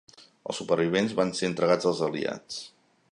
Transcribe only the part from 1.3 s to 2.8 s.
ser entregats als aliats.